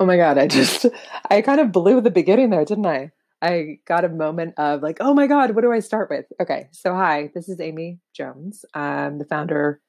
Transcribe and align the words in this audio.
Oh 0.00 0.06
my 0.06 0.16
God. 0.16 0.38
I 0.38 0.48
just, 0.48 0.86
I 1.30 1.40
kind 1.40 1.60
of 1.60 1.70
blew 1.72 2.00
the 2.00 2.10
beginning 2.10 2.50
there, 2.50 2.64
didn't 2.64 2.86
I? 2.86 3.12
I 3.40 3.78
got 3.86 4.04
a 4.04 4.08
moment 4.08 4.54
of 4.56 4.82
like, 4.82 4.96
oh 5.00 5.14
my 5.14 5.26
God, 5.26 5.54
what 5.54 5.62
do 5.62 5.72
I 5.72 5.80
start 5.80 6.10
with? 6.10 6.26
Okay. 6.40 6.68
So, 6.72 6.94
hi, 6.94 7.30
this 7.34 7.48
is 7.48 7.60
Amy 7.60 8.00
Jones. 8.14 8.64
I'm 8.74 9.18
the 9.18 9.24
founder 9.24 9.80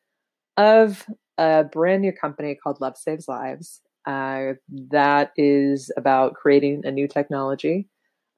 of 0.58 1.06
a 1.38 1.64
brand 1.64 2.02
new 2.02 2.12
company 2.12 2.56
called 2.56 2.82
Love 2.82 2.98
Saves 2.98 3.28
Lives. 3.28 3.82
Uh, 4.06 4.54
that 4.92 5.32
is 5.38 5.92
about 5.98 6.36
creating 6.36 6.82
a 6.86 6.92
new 6.92 7.08
technology, 7.08 7.88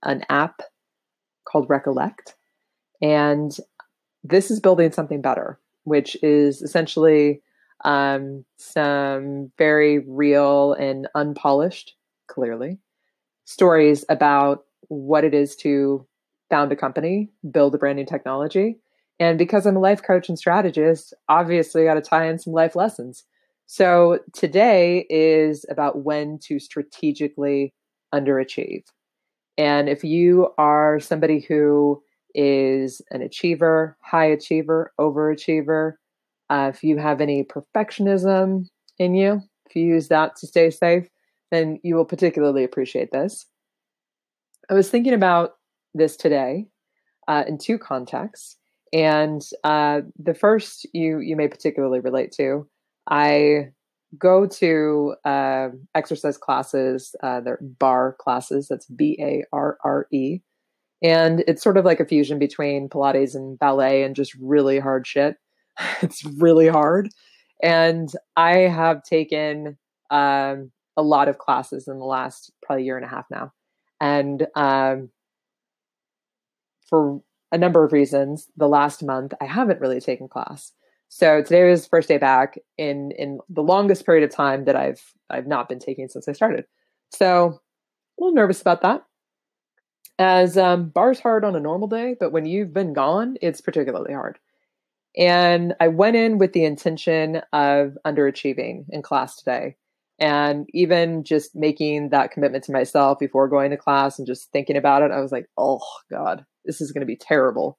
an 0.03 0.23
app 0.29 0.61
called 1.45 1.69
Recollect. 1.69 2.35
And 3.01 3.55
this 4.23 4.49
is 4.49 4.59
building 4.61 4.91
something 4.91 5.21
better, 5.21 5.59
which 5.83 6.15
is 6.23 6.61
essentially 6.61 7.41
um, 7.83 8.45
some 8.57 9.51
very 9.57 9.99
real 9.99 10.73
and 10.73 11.07
unpolished, 11.15 11.95
clearly, 12.27 12.79
stories 13.45 14.03
about 14.09 14.65
what 14.89 15.23
it 15.23 15.33
is 15.33 15.55
to 15.57 16.05
found 16.49 16.71
a 16.71 16.75
company, 16.75 17.29
build 17.51 17.75
a 17.75 17.77
brand 17.77 17.97
new 17.97 18.05
technology. 18.05 18.79
And 19.19 19.37
because 19.37 19.65
I'm 19.65 19.77
a 19.77 19.79
life 19.79 20.03
coach 20.03 20.29
and 20.29 20.37
strategist, 20.37 21.13
obviously 21.27 21.85
got 21.85 21.95
to 21.95 22.01
tie 22.01 22.27
in 22.27 22.39
some 22.39 22.53
life 22.53 22.75
lessons. 22.75 23.23
So 23.65 24.19
today 24.33 25.05
is 25.09 25.65
about 25.69 26.03
when 26.03 26.39
to 26.43 26.59
strategically 26.59 27.73
underachieve. 28.13 28.83
And 29.57 29.89
if 29.89 30.03
you 30.03 30.49
are 30.57 30.99
somebody 30.99 31.39
who 31.39 32.01
is 32.33 33.01
an 33.09 33.21
achiever, 33.21 33.97
high 34.01 34.25
achiever, 34.25 34.93
overachiever, 34.99 35.93
uh, 36.49 36.71
if 36.73 36.83
you 36.83 36.97
have 36.97 37.21
any 37.21 37.43
perfectionism 37.43 38.67
in 38.97 39.15
you, 39.15 39.41
if 39.65 39.75
you 39.75 39.83
use 39.83 40.07
that 40.07 40.35
to 40.37 40.47
stay 40.47 40.69
safe, 40.69 41.07
then 41.51 41.79
you 41.83 41.95
will 41.95 42.05
particularly 42.05 42.63
appreciate 42.63 43.11
this. 43.11 43.45
I 44.69 44.73
was 44.73 44.89
thinking 44.89 45.13
about 45.13 45.55
this 45.93 46.17
today 46.17 46.67
uh, 47.27 47.43
in 47.47 47.57
two 47.57 47.77
contexts, 47.77 48.57
and 48.91 49.41
uh, 49.63 50.01
the 50.17 50.33
first 50.33 50.85
you 50.93 51.19
you 51.19 51.35
may 51.35 51.47
particularly 51.47 51.99
relate 51.99 52.31
to. 52.33 52.67
I 53.09 53.69
go 54.17 54.45
to 54.45 55.15
uh, 55.25 55.69
exercise 55.95 56.37
classes, 56.37 57.15
uh, 57.23 57.41
they're 57.41 57.59
barre 57.61 58.13
classes. 58.19 58.67
That's 58.67 58.85
B 58.85 59.17
A 59.21 59.43
R 59.53 59.77
R 59.83 60.07
E, 60.11 60.39
and 61.01 61.43
it's 61.47 61.63
sort 61.63 61.77
of 61.77 61.85
like 61.85 61.99
a 61.99 62.05
fusion 62.05 62.39
between 62.39 62.89
Pilates 62.89 63.35
and 63.35 63.57
ballet, 63.59 64.03
and 64.03 64.15
just 64.15 64.33
really 64.41 64.79
hard 64.79 65.07
shit. 65.07 65.37
it's 66.01 66.23
really 66.25 66.67
hard. 66.67 67.09
And 67.61 68.09
I 68.35 68.59
have 68.59 69.03
taken 69.03 69.77
um, 70.11 70.71
a 70.95 71.01
lot 71.01 71.27
of 71.27 71.37
classes 71.37 71.87
in 71.87 71.97
the 71.99 72.05
last 72.05 72.51
probably 72.63 72.85
year 72.85 72.97
and 72.97 73.05
a 73.05 73.09
half 73.09 73.25
now. 73.31 73.51
And 73.99 74.45
um, 74.55 75.09
for 76.87 77.21
a 77.51 77.57
number 77.57 77.83
of 77.83 77.93
reasons, 77.93 78.47
the 78.57 78.67
last 78.67 79.03
month 79.03 79.33
I 79.41 79.45
haven't 79.45 79.81
really 79.81 79.99
taken 79.99 80.27
class. 80.27 80.73
So 81.09 81.41
today 81.41 81.69
was 81.69 81.87
first 81.87 82.09
day 82.09 82.17
back 82.17 82.57
in 82.77 83.11
in 83.11 83.39
the 83.49 83.63
longest 83.63 84.05
period 84.05 84.23
of 84.23 84.35
time 84.35 84.65
that 84.65 84.75
I've 84.75 85.01
I've 85.29 85.47
not 85.47 85.69
been 85.69 85.79
taking 85.79 86.09
since 86.09 86.27
I 86.27 86.33
started. 86.33 86.65
So 87.11 87.59
a 88.19 88.23
little 88.23 88.35
nervous 88.35 88.61
about 88.61 88.81
that. 88.81 89.03
As 90.19 90.57
um, 90.57 90.89
barre's 90.89 91.19
hard 91.19 91.45
on 91.45 91.55
a 91.55 91.59
normal 91.59 91.87
day, 91.87 92.15
but 92.19 92.31
when 92.31 92.45
you've 92.45 92.73
been 92.73 92.93
gone, 92.93 93.37
it's 93.41 93.61
particularly 93.61 94.13
hard. 94.13 94.39
And 95.17 95.73
I 95.79 95.87
went 95.87 96.15
in 96.15 96.37
with 96.37 96.53
the 96.53 96.63
intention 96.63 97.41
of 97.51 97.97
underachieving 98.05 98.85
in 98.89 99.01
class 99.01 99.35
today. 99.37 99.75
And 100.19 100.67
even 100.73 101.23
just 101.23 101.55
making 101.55 102.09
that 102.09 102.31
commitment 102.31 102.63
to 102.65 102.71
myself 102.71 103.19
before 103.19 103.47
going 103.47 103.71
to 103.71 103.77
class 103.77 104.17
and 104.17 104.27
just 104.27 104.51
thinking 104.51 104.77
about 104.77 105.01
it, 105.03 105.11
I 105.11 105.19
was 105.19 105.31
like, 105.31 105.47
oh 105.57 105.81
God, 106.11 106.45
this 106.65 106.81
is 106.81 106.91
going 106.91 107.01
to 107.01 107.07
be 107.07 107.15
terrible. 107.15 107.77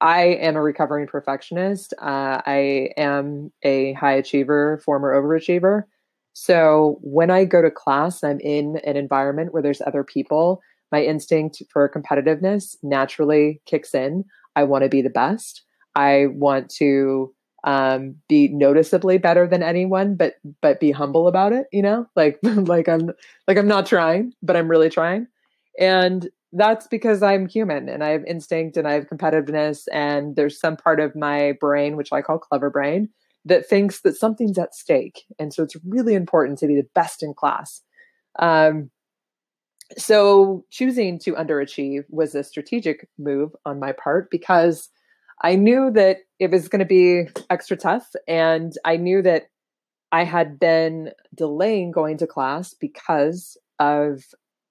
I 0.00 0.24
am 0.24 0.56
a 0.56 0.62
recovering 0.62 1.06
perfectionist. 1.06 1.94
Uh, 2.00 2.42
I 2.44 2.90
am 2.96 3.50
a 3.62 3.94
high 3.94 4.14
achiever, 4.14 4.80
former 4.84 5.14
overachiever. 5.14 5.84
So 6.32 6.98
when 7.00 7.30
I 7.30 7.44
go 7.44 7.62
to 7.62 7.70
class, 7.70 8.22
I'm 8.22 8.40
in 8.40 8.78
an 8.84 8.96
environment 8.96 9.52
where 9.52 9.62
there's 9.62 9.80
other 9.80 10.04
people. 10.04 10.60
My 10.92 11.02
instinct 11.02 11.62
for 11.72 11.88
competitiveness 11.88 12.76
naturally 12.82 13.62
kicks 13.64 13.94
in. 13.94 14.24
I 14.54 14.64
want 14.64 14.84
to 14.84 14.90
be 14.90 15.02
the 15.02 15.10
best. 15.10 15.65
I 15.96 16.26
want 16.26 16.70
to 16.76 17.34
um, 17.64 18.16
be 18.28 18.48
noticeably 18.48 19.18
better 19.18 19.48
than 19.48 19.62
anyone, 19.62 20.14
but 20.14 20.34
but 20.62 20.78
be 20.80 20.92
humble 20.92 21.26
about 21.26 21.52
it. 21.52 21.66
You 21.72 21.82
know, 21.82 22.06
like 22.14 22.38
like 22.44 22.88
I'm 22.88 23.10
like 23.48 23.58
I'm 23.58 23.68
not 23.68 23.86
trying, 23.86 24.32
but 24.42 24.56
I'm 24.56 24.68
really 24.70 24.90
trying, 24.90 25.26
and 25.80 26.28
that's 26.52 26.86
because 26.86 27.22
I'm 27.22 27.48
human 27.48 27.88
and 27.88 28.04
I 28.04 28.10
have 28.10 28.24
instinct 28.24 28.76
and 28.76 28.86
I 28.86 28.92
have 28.92 29.08
competitiveness, 29.08 29.84
and 29.92 30.36
there's 30.36 30.60
some 30.60 30.76
part 30.76 31.00
of 31.00 31.16
my 31.16 31.54
brain 31.60 31.96
which 31.96 32.12
I 32.12 32.22
call 32.22 32.38
clever 32.38 32.70
brain 32.70 33.08
that 33.46 33.66
thinks 33.68 34.02
that 34.02 34.16
something's 34.16 34.58
at 34.58 34.74
stake, 34.74 35.24
and 35.38 35.52
so 35.52 35.62
it's 35.64 35.76
really 35.88 36.14
important 36.14 36.58
to 36.60 36.66
be 36.68 36.76
the 36.76 36.86
best 36.94 37.22
in 37.22 37.34
class. 37.34 37.82
Um, 38.38 38.90
so 39.96 40.64
choosing 40.70 41.18
to 41.20 41.34
underachieve 41.34 42.04
was 42.08 42.34
a 42.34 42.42
strategic 42.44 43.08
move 43.18 43.54
on 43.64 43.78
my 43.78 43.92
part 43.92 44.30
because 44.30 44.88
I 45.42 45.56
knew 45.56 45.90
that 45.92 46.18
it 46.38 46.50
was 46.50 46.68
going 46.68 46.80
to 46.80 46.86
be 46.86 47.28
extra 47.50 47.76
tough. 47.76 48.08
And 48.26 48.72
I 48.84 48.96
knew 48.96 49.22
that 49.22 49.48
I 50.12 50.24
had 50.24 50.58
been 50.58 51.10
delaying 51.34 51.90
going 51.90 52.18
to 52.18 52.26
class 52.26 52.74
because 52.74 53.56
of 53.78 54.22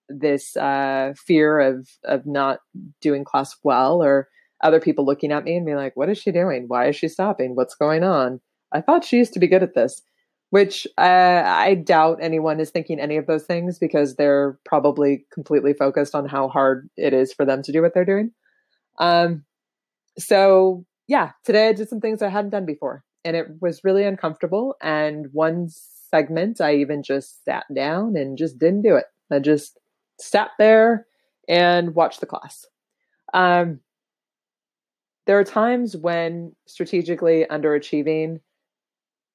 this 0.09 0.55
uh, 0.55 1.13
fear 1.17 1.59
of 1.59 1.89
of 2.03 2.25
not 2.25 2.59
doing 3.01 3.23
class 3.23 3.55
well 3.63 4.03
or 4.03 4.27
other 4.63 4.79
people 4.79 5.05
looking 5.05 5.31
at 5.31 5.43
me 5.43 5.55
and 5.55 5.65
being 5.65 5.77
like, 5.77 5.95
"What 5.95 6.09
is 6.09 6.17
she 6.17 6.31
doing? 6.31 6.65
Why 6.67 6.87
is 6.87 6.95
she 6.95 7.07
stopping? 7.07 7.55
What's 7.55 7.75
going 7.75 8.03
on?" 8.03 8.39
I 8.71 8.81
thought 8.81 9.03
she 9.03 9.17
used 9.17 9.33
to 9.33 9.39
be 9.39 9.47
good 9.47 9.63
at 9.63 9.73
this, 9.73 10.01
which 10.51 10.87
uh, 10.97 11.43
I 11.45 11.75
doubt 11.75 12.19
anyone 12.21 12.59
is 12.59 12.69
thinking 12.69 12.99
any 12.99 13.17
of 13.17 13.27
those 13.27 13.45
things 13.45 13.79
because 13.79 14.15
they're 14.15 14.59
probably 14.65 15.25
completely 15.33 15.73
focused 15.73 16.15
on 16.15 16.27
how 16.27 16.49
hard 16.49 16.89
it 16.97 17.13
is 17.13 17.33
for 17.33 17.45
them 17.45 17.61
to 17.63 17.71
do 17.71 17.81
what 17.81 17.93
they're 17.93 18.05
doing. 18.05 18.31
Um, 18.99 19.43
so 20.17 20.85
yeah, 21.07 21.31
today 21.43 21.69
I 21.69 21.73
did 21.73 21.89
some 21.89 22.01
things 22.01 22.21
I 22.21 22.29
hadn't 22.29 22.51
done 22.51 22.65
before 22.65 23.03
and 23.23 23.35
it 23.35 23.47
was 23.59 23.83
really 23.83 24.03
uncomfortable. 24.03 24.75
And 24.81 25.27
one 25.33 25.69
segment, 25.69 26.61
I 26.61 26.75
even 26.75 27.03
just 27.03 27.43
sat 27.43 27.65
down 27.73 28.15
and 28.15 28.37
just 28.37 28.59
didn't 28.59 28.83
do 28.83 28.95
it. 28.95 29.05
I 29.31 29.39
just 29.39 29.79
sat 30.19 30.51
there 30.59 31.07
and 31.49 31.95
watched 31.95 32.19
the 32.19 32.25
class. 32.25 32.65
Um, 33.33 33.79
there 35.25 35.39
are 35.39 35.43
times 35.43 35.97
when 35.97 36.55
strategically 36.67 37.45
underachieving 37.49 38.39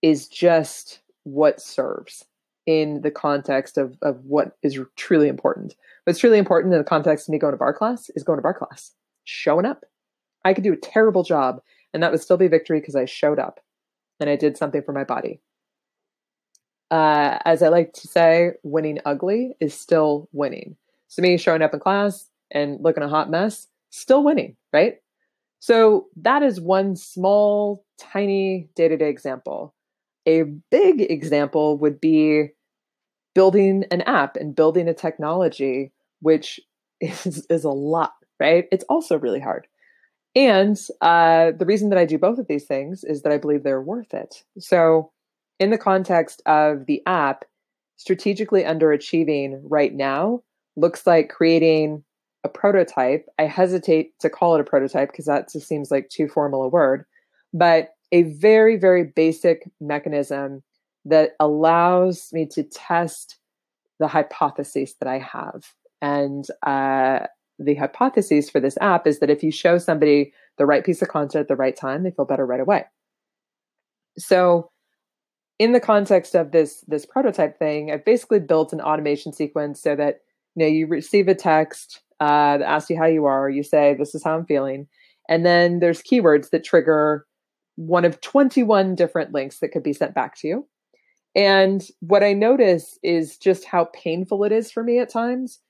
is 0.02 0.28
just 0.28 1.00
what 1.24 1.60
serves 1.60 2.24
in 2.66 3.00
the 3.02 3.10
context 3.10 3.76
of, 3.76 3.96
of 4.02 4.24
what 4.24 4.56
is 4.62 4.78
truly 4.96 5.28
important. 5.28 5.74
What's 6.04 6.20
truly 6.20 6.38
important 6.38 6.72
in 6.72 6.78
the 6.78 6.84
context 6.84 7.28
of 7.28 7.32
me 7.32 7.38
going 7.38 7.52
to 7.52 7.58
barre 7.58 7.74
class 7.74 8.08
is 8.14 8.22
going 8.22 8.38
to 8.38 8.42
barre 8.42 8.54
class, 8.54 8.92
showing 9.24 9.66
up, 9.66 9.84
I 10.44 10.54
could 10.54 10.64
do 10.64 10.72
a 10.72 10.76
terrible 10.76 11.22
job 11.22 11.60
and 11.92 12.02
that 12.02 12.10
would 12.12 12.20
still 12.20 12.36
be 12.36 12.48
victory 12.48 12.80
because 12.80 12.96
I 12.96 13.04
showed 13.04 13.38
up 13.38 13.60
and 14.18 14.30
I 14.30 14.36
did 14.36 14.56
something 14.56 14.82
for 14.82 14.92
my 14.92 15.04
body. 15.04 15.40
Uh, 16.90 17.38
as 17.44 17.62
I 17.62 17.68
like 17.68 17.92
to 17.94 18.08
say, 18.08 18.52
winning 18.62 18.98
ugly 19.04 19.54
is 19.60 19.74
still 19.74 20.28
winning. 20.32 20.76
So, 21.08 21.22
me 21.22 21.36
showing 21.36 21.62
up 21.62 21.72
in 21.74 21.80
class 21.80 22.28
and 22.50 22.80
looking 22.80 23.02
a 23.02 23.08
hot 23.08 23.30
mess, 23.30 23.68
still 23.90 24.24
winning, 24.24 24.56
right? 24.72 24.96
So, 25.60 26.08
that 26.16 26.42
is 26.42 26.60
one 26.60 26.96
small, 26.96 27.84
tiny 27.98 28.68
day 28.74 28.88
to 28.88 28.96
day 28.96 29.08
example. 29.08 29.74
A 30.26 30.42
big 30.70 31.00
example 31.00 31.78
would 31.78 32.00
be 32.00 32.48
building 33.34 33.84
an 33.90 34.02
app 34.02 34.36
and 34.36 34.54
building 34.54 34.88
a 34.88 34.94
technology, 34.94 35.92
which 36.20 36.58
is, 37.00 37.46
is 37.48 37.64
a 37.64 37.70
lot, 37.70 38.12
right? 38.40 38.66
It's 38.72 38.84
also 38.88 39.18
really 39.18 39.40
hard. 39.40 39.66
And 40.34 40.78
uh, 41.00 41.52
the 41.58 41.66
reason 41.66 41.90
that 41.90 41.98
I 41.98 42.04
do 42.04 42.18
both 42.18 42.38
of 42.38 42.46
these 42.46 42.64
things 42.64 43.02
is 43.04 43.22
that 43.22 43.32
I 43.32 43.38
believe 43.38 43.62
they're 43.62 43.82
worth 43.82 44.14
it. 44.14 44.44
So, 44.58 45.10
in 45.58 45.70
the 45.70 45.78
context 45.78 46.40
of 46.46 46.86
the 46.86 47.02
app, 47.06 47.44
strategically 47.96 48.62
underachieving 48.62 49.60
right 49.64 49.92
now 49.92 50.42
looks 50.76 51.06
like 51.06 51.28
creating 51.28 52.02
a 52.44 52.48
prototype. 52.48 53.26
I 53.38 53.44
hesitate 53.44 54.18
to 54.20 54.30
call 54.30 54.54
it 54.54 54.60
a 54.60 54.64
prototype 54.64 55.10
because 55.10 55.26
that 55.26 55.52
just 55.52 55.68
seems 55.68 55.90
like 55.90 56.08
too 56.08 56.28
formal 56.28 56.62
a 56.62 56.68
word, 56.68 57.04
but 57.52 57.90
a 58.12 58.22
very, 58.22 58.76
very 58.76 59.04
basic 59.04 59.68
mechanism 59.80 60.62
that 61.04 61.32
allows 61.40 62.30
me 62.32 62.46
to 62.46 62.62
test 62.62 63.36
the 63.98 64.08
hypotheses 64.08 64.94
that 65.00 65.08
I 65.08 65.18
have. 65.18 65.74
And 66.00 66.46
uh, 66.66 67.26
the 67.60 67.74
hypotheses 67.74 68.48
for 68.48 68.58
this 68.58 68.78
app 68.80 69.06
is 69.06 69.20
that 69.20 69.30
if 69.30 69.42
you 69.42 69.52
show 69.52 69.78
somebody 69.78 70.32
the 70.56 70.66
right 70.66 70.84
piece 70.84 71.02
of 71.02 71.08
content 71.08 71.42
at 71.42 71.48
the 71.48 71.56
right 71.56 71.76
time, 71.76 72.02
they 72.02 72.10
feel 72.10 72.24
better 72.24 72.46
right 72.46 72.60
away. 72.60 72.84
So 74.18 74.70
in 75.58 75.72
the 75.72 75.80
context 75.80 76.34
of 76.34 76.52
this 76.52 76.82
this 76.88 77.06
prototype 77.06 77.58
thing, 77.58 77.92
I've 77.92 78.04
basically 78.04 78.40
built 78.40 78.72
an 78.72 78.80
automation 78.80 79.32
sequence 79.32 79.82
so 79.82 79.94
that 79.94 80.20
you 80.56 80.64
know 80.64 80.66
you 80.66 80.86
receive 80.86 81.28
a 81.28 81.34
text 81.34 82.00
uh, 82.18 82.58
that 82.58 82.66
asks 82.66 82.90
you 82.90 82.96
how 82.96 83.06
you 83.06 83.26
are. 83.26 83.48
You 83.48 83.62
say, 83.62 83.94
"This 83.94 84.14
is 84.14 84.24
how 84.24 84.36
I'm 84.36 84.46
feeling," 84.46 84.88
and 85.28 85.44
then 85.44 85.80
there's 85.80 86.02
keywords 86.02 86.50
that 86.50 86.64
trigger 86.64 87.26
one 87.76 88.04
of 88.04 88.20
21 88.20 88.94
different 88.94 89.32
links 89.32 89.60
that 89.60 89.68
could 89.68 89.82
be 89.82 89.92
sent 89.92 90.14
back 90.14 90.36
to 90.36 90.48
you. 90.48 90.68
And 91.34 91.86
what 92.00 92.22
I 92.22 92.32
notice 92.32 92.98
is 93.02 93.38
just 93.38 93.64
how 93.64 93.88
painful 93.94 94.44
it 94.44 94.52
is 94.52 94.70
for 94.70 94.82
me 94.82 94.98
at 94.98 95.08
times 95.08 95.60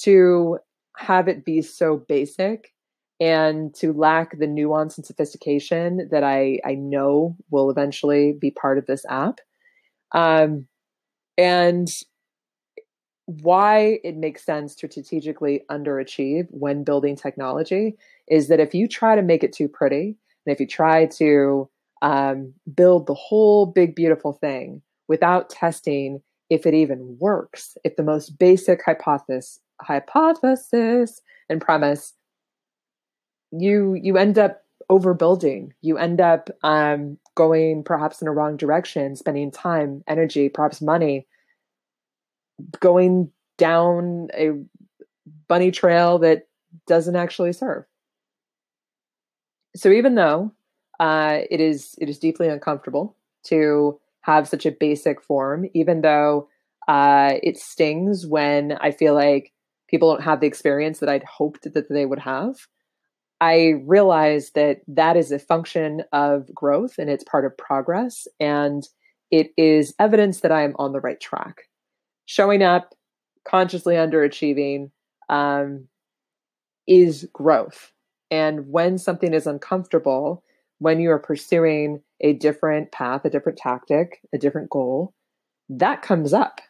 to 0.00 0.58
have 0.98 1.28
it 1.28 1.44
be 1.44 1.62
so 1.62 2.04
basic 2.08 2.72
and 3.20 3.74
to 3.74 3.92
lack 3.92 4.38
the 4.38 4.46
nuance 4.46 4.96
and 4.96 5.06
sophistication 5.06 6.08
that 6.10 6.22
I, 6.22 6.60
I 6.64 6.74
know 6.74 7.36
will 7.50 7.70
eventually 7.70 8.32
be 8.32 8.50
part 8.50 8.78
of 8.78 8.86
this 8.86 9.04
app. 9.08 9.40
Um, 10.12 10.66
and 11.36 11.88
why 13.26 14.00
it 14.02 14.16
makes 14.16 14.44
sense 14.44 14.74
to 14.76 14.90
strategically 14.90 15.62
underachieve 15.70 16.46
when 16.50 16.84
building 16.84 17.14
technology 17.14 17.96
is 18.28 18.48
that 18.48 18.60
if 18.60 18.74
you 18.74 18.88
try 18.88 19.14
to 19.14 19.22
make 19.22 19.44
it 19.44 19.52
too 19.52 19.68
pretty, 19.68 20.16
and 20.46 20.52
if 20.52 20.60
you 20.60 20.66
try 20.66 21.06
to 21.06 21.68
um, 22.02 22.54
build 22.74 23.06
the 23.06 23.14
whole 23.14 23.66
big, 23.66 23.94
beautiful 23.94 24.32
thing 24.32 24.82
without 25.08 25.50
testing 25.50 26.22
if 26.50 26.64
it 26.64 26.74
even 26.74 27.16
works, 27.20 27.76
if 27.84 27.96
the 27.96 28.02
most 28.02 28.38
basic 28.38 28.82
hypothesis, 28.82 29.60
hypothesis 29.80 31.20
and 31.48 31.60
premise, 31.60 32.14
you 33.50 33.94
you 33.94 34.16
end 34.16 34.38
up 34.38 34.62
overbuilding. 34.90 35.70
You 35.82 35.98
end 35.98 36.20
up 36.20 36.50
um, 36.62 37.18
going 37.34 37.84
perhaps 37.84 38.22
in 38.22 38.28
a 38.28 38.32
wrong 38.32 38.56
direction, 38.56 39.16
spending 39.16 39.50
time, 39.50 40.02
energy, 40.06 40.48
perhaps 40.48 40.80
money, 40.80 41.26
going 42.80 43.30
down 43.56 44.28
a 44.34 44.52
bunny 45.48 45.70
trail 45.70 46.18
that 46.18 46.46
doesn't 46.86 47.16
actually 47.16 47.52
serve. 47.52 47.84
So 49.76 49.90
even 49.90 50.14
though 50.14 50.52
uh, 50.98 51.40
it 51.50 51.60
is 51.60 51.94
it 51.98 52.08
is 52.08 52.18
deeply 52.18 52.48
uncomfortable 52.48 53.16
to 53.44 54.00
have 54.22 54.48
such 54.48 54.66
a 54.66 54.72
basic 54.72 55.22
form, 55.22 55.66
even 55.74 56.00
though 56.00 56.48
uh, 56.88 57.34
it 57.42 57.58
stings 57.58 58.26
when 58.26 58.72
I 58.80 58.90
feel 58.90 59.14
like 59.14 59.52
people 59.88 60.12
don't 60.12 60.22
have 60.22 60.40
the 60.40 60.46
experience 60.46 61.00
that 61.00 61.08
I'd 61.08 61.24
hoped 61.24 61.72
that 61.72 61.88
they 61.88 62.06
would 62.06 62.18
have. 62.20 62.56
I 63.40 63.74
realize 63.86 64.50
that 64.50 64.80
that 64.88 65.16
is 65.16 65.30
a 65.30 65.38
function 65.38 66.02
of 66.12 66.52
growth 66.54 66.98
and 66.98 67.08
it's 67.08 67.24
part 67.24 67.44
of 67.44 67.56
progress, 67.56 68.26
and 68.40 68.86
it 69.30 69.50
is 69.56 69.94
evidence 69.98 70.40
that 70.40 70.52
I 70.52 70.62
am 70.62 70.74
on 70.78 70.92
the 70.92 71.00
right 71.00 71.20
track. 71.20 71.62
Showing 72.26 72.62
up, 72.62 72.94
consciously 73.46 73.94
underachieving, 73.94 74.90
um, 75.28 75.86
is 76.86 77.28
growth. 77.32 77.92
And 78.30 78.68
when 78.68 78.98
something 78.98 79.32
is 79.32 79.46
uncomfortable, 79.46 80.42
when 80.78 81.00
you 81.00 81.10
are 81.10 81.18
pursuing 81.18 82.02
a 82.20 82.32
different 82.34 82.92
path, 82.92 83.24
a 83.24 83.30
different 83.30 83.58
tactic, 83.58 84.20
a 84.34 84.38
different 84.38 84.70
goal, 84.70 85.14
that 85.68 86.02
comes 86.02 86.32
up. 86.32 86.60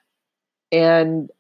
And 0.70 1.30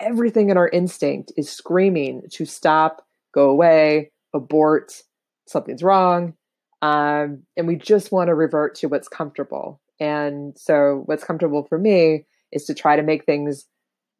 everything 0.00 0.50
in 0.50 0.56
our 0.56 0.68
instinct 0.68 1.32
is 1.36 1.50
screaming 1.50 2.22
to 2.32 2.44
stop, 2.44 3.06
go 3.32 3.50
away, 3.50 4.10
abort, 4.34 5.02
something's 5.46 5.82
wrong. 5.82 6.34
Um, 6.82 7.42
and 7.56 7.66
we 7.66 7.76
just 7.76 8.12
want 8.12 8.28
to 8.28 8.34
revert 8.34 8.76
to 8.76 8.88
what's 8.88 9.08
comfortable. 9.08 9.80
And 10.00 10.56
so, 10.56 11.02
what's 11.06 11.24
comfortable 11.24 11.64
for 11.64 11.78
me 11.78 12.26
is 12.52 12.64
to 12.66 12.74
try 12.74 12.96
to 12.96 13.02
make 13.02 13.24
things 13.24 13.66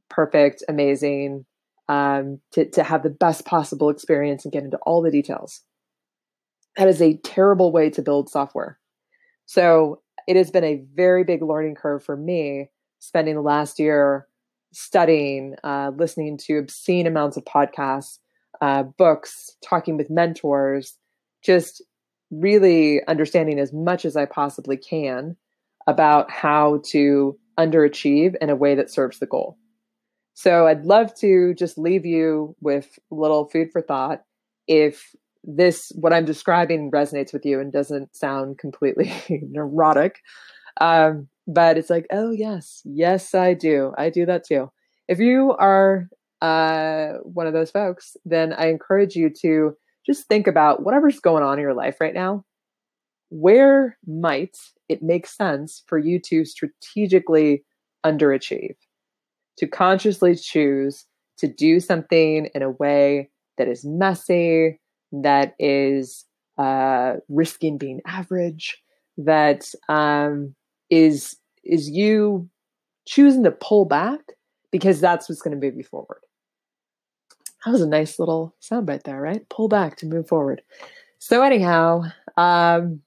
perfect, 0.08 0.64
amazing, 0.68 1.46
um, 1.88 2.40
to, 2.52 2.68
to 2.70 2.82
have 2.82 3.02
the 3.02 3.10
best 3.10 3.44
possible 3.44 3.90
experience 3.90 4.44
and 4.44 4.52
get 4.52 4.64
into 4.64 4.78
all 4.78 5.02
the 5.02 5.10
details. 5.10 5.62
That 6.76 6.88
is 6.88 7.00
a 7.00 7.16
terrible 7.18 7.72
way 7.72 7.90
to 7.90 8.02
build 8.02 8.28
software. 8.28 8.78
So 9.46 10.02
it 10.26 10.36
has 10.36 10.50
been 10.50 10.64
a 10.64 10.84
very 10.94 11.24
big 11.24 11.42
learning 11.42 11.76
curve 11.76 12.04
for 12.04 12.16
me 12.16 12.70
spending 12.98 13.34
the 13.34 13.40
last 13.40 13.78
year 13.78 14.27
studying, 14.72 15.54
uh, 15.64 15.92
listening 15.96 16.38
to 16.38 16.58
obscene 16.58 17.06
amounts 17.06 17.36
of 17.36 17.44
podcasts, 17.44 18.18
uh, 18.60 18.82
books, 18.82 19.56
talking 19.64 19.96
with 19.96 20.10
mentors, 20.10 20.96
just 21.42 21.82
really 22.30 23.00
understanding 23.06 23.58
as 23.58 23.72
much 23.72 24.04
as 24.04 24.16
I 24.16 24.26
possibly 24.26 24.76
can 24.76 25.36
about 25.86 26.30
how 26.30 26.82
to 26.88 27.38
underachieve 27.58 28.34
in 28.40 28.50
a 28.50 28.56
way 28.56 28.74
that 28.74 28.90
serves 28.90 29.18
the 29.18 29.26
goal. 29.26 29.56
So 30.34 30.66
I'd 30.66 30.84
love 30.84 31.14
to 31.16 31.54
just 31.54 31.78
leave 31.78 32.06
you 32.06 32.54
with 32.60 32.98
a 33.10 33.14
little 33.14 33.46
food 33.48 33.70
for 33.72 33.82
thought. 33.82 34.22
If 34.68 35.14
this, 35.42 35.90
what 35.94 36.12
I'm 36.12 36.26
describing, 36.26 36.90
resonates 36.90 37.32
with 37.32 37.44
you 37.44 37.58
and 37.58 37.72
doesn't 37.72 38.14
sound 38.14 38.58
completely 38.58 39.12
neurotic, 39.50 40.20
um, 40.80 41.28
but 41.48 41.76
it's 41.76 41.90
like, 41.90 42.06
oh, 42.12 42.30
yes, 42.30 42.82
yes, 42.84 43.34
I 43.34 43.54
do. 43.54 43.92
I 43.98 44.10
do 44.10 44.24
that 44.26 44.44
too. 44.44 44.70
If 45.08 45.18
you 45.18 45.56
are 45.58 46.08
uh, 46.40 47.14
one 47.24 47.48
of 47.48 47.54
those 47.54 47.72
folks, 47.72 48.16
then 48.24 48.52
I 48.52 48.68
encourage 48.68 49.16
you 49.16 49.30
to 49.40 49.72
just 50.06 50.28
think 50.28 50.46
about 50.46 50.84
whatever's 50.84 51.18
going 51.18 51.42
on 51.42 51.58
in 51.58 51.62
your 51.62 51.74
life 51.74 51.96
right 52.00 52.14
now. 52.14 52.44
Where 53.30 53.98
might 54.06 54.56
it 54.88 55.02
make 55.02 55.26
sense 55.26 55.82
for 55.88 55.98
you 55.98 56.20
to 56.26 56.44
strategically 56.44 57.64
underachieve? 58.06 58.76
to 59.58 59.66
consciously 59.66 60.34
choose 60.36 61.04
to 61.36 61.48
do 61.48 61.80
something 61.80 62.48
in 62.54 62.62
a 62.62 62.70
way 62.70 63.28
that 63.58 63.68
is 63.68 63.84
messy, 63.84 64.80
that 65.12 65.54
is 65.58 66.24
uh, 66.58 67.14
risking 67.28 67.76
being 67.76 68.00
average, 68.06 68.80
that 69.16 69.68
um, 69.88 70.54
is 70.90 71.36
is 71.64 71.88
you 71.90 72.48
choosing 73.06 73.44
to 73.44 73.50
pull 73.50 73.84
back 73.84 74.20
because 74.70 75.00
that's 75.00 75.28
what's 75.28 75.42
going 75.42 75.58
to 75.58 75.66
move 75.66 75.76
you 75.76 75.84
forward. 75.84 76.20
That 77.64 77.72
was 77.72 77.80
a 77.82 77.88
nice 77.88 78.18
little 78.18 78.54
soundbite 78.62 79.02
there, 79.02 79.20
right? 79.20 79.48
Pull 79.48 79.68
back 79.68 79.96
to 79.98 80.06
move 80.06 80.28
forward. 80.28 80.62
So 81.18 81.42
anyhow, 81.42 82.04
um, 82.36 83.00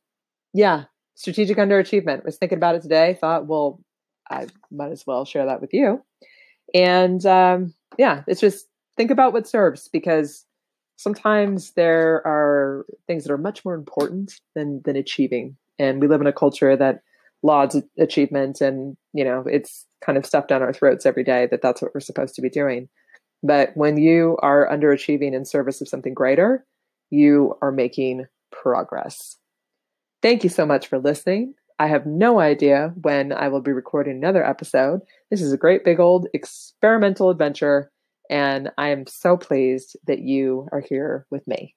yeah, 0.54 0.86
strategic 1.16 1.58
underachievement. 1.58 2.26
Was 2.26 2.38
thinking 2.38 2.58
about 2.58 2.76
it 2.76 2.82
today. 2.82 3.18
Thought, 3.20 3.48
well, 3.48 3.80
I 4.30 4.48
might 4.72 4.92
as 4.92 5.06
well 5.08 5.26
share 5.26 5.46
that 5.46 5.62
with 5.62 5.74
you. 5.74 6.04
And 6.74 7.26
um, 7.26 7.74
yeah, 7.98 8.24
it's 8.28 8.42
just 8.42 8.68
think 8.98 9.12
about 9.12 9.34
what 9.34 9.48
serves 9.48 9.88
because 9.88 10.46
sometimes 10.98 11.72
there 11.72 12.26
are 12.26 12.86
things 13.08 13.24
that 13.24 13.34
are 13.34 13.38
much 13.38 13.64
more 13.66 13.76
important 13.76 14.34
than 14.56 14.82
than 14.84 14.96
achieving. 14.96 15.56
And 15.80 16.02
we 16.02 16.08
live 16.08 16.22
in 16.22 16.28
a 16.28 16.34
culture 16.34 16.76
that 16.76 17.02
lauds 17.44 17.76
achievement 17.98 18.62
and 18.62 18.96
you 19.14 19.24
know 19.24 19.44
it's 19.48 19.86
kind 20.04 20.18
of 20.18 20.26
stuffed 20.26 20.50
down 20.50 20.62
our 20.62 20.74
throats 20.74 21.06
every 21.06 21.24
day 21.24 21.48
that 21.50 21.62
that's 21.62 21.82
what 21.82 21.92
we're 21.94 22.00
supposed 22.00 22.36
to 22.36 22.42
be 22.42 22.50
doing 22.50 22.88
but 23.44 23.72
when 23.76 23.98
you 23.98 24.38
are 24.42 24.70
underachieving 24.72 25.34
in 25.34 25.46
service 25.46 25.82
of 25.82 25.88
something 25.88 26.14
greater 26.14 26.66
you 27.10 27.56
are 27.62 27.72
making 27.72 28.26
progress 28.52 29.38
thank 30.22 30.44
you 30.44 30.50
so 30.50 30.66
much 30.66 30.88
for 30.88 31.00
listening 31.00 31.54
I 31.82 31.88
have 31.88 32.06
no 32.06 32.40
idea 32.40 32.94
when 33.02 33.34
I 33.34 33.48
will 33.48 33.60
be 33.60 33.72
recording 33.72 34.16
another 34.16 34.46
episode. 34.46 35.02
This 35.32 35.42
is 35.42 35.52
a 35.52 35.58
great 35.58 35.84
big 35.84 36.00
old 36.00 36.28
experimental 36.32 37.32
adventure, 37.32 37.90
and 38.30 38.70
I 38.78 38.90
am 38.90 39.08
so 39.08 39.36
pleased 39.36 39.98
that 40.06 40.20
you 40.20 40.70
are 40.72 40.82
here 40.88 41.26
with 41.32 41.48
me. 41.48 41.76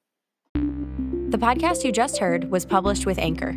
The 0.54 1.38
podcast 1.38 1.84
you 1.84 1.90
just 1.90 2.18
heard 2.18 2.50
was 2.50 2.66
published 2.66 3.06
with 3.06 3.18
Anchor. 3.18 3.56